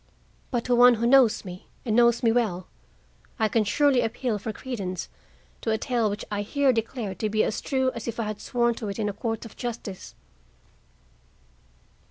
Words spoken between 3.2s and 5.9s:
I can surely appeal for credence to a